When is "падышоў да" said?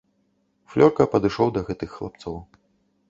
1.13-1.65